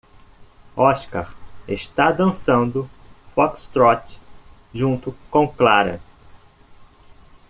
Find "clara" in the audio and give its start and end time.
5.47-6.01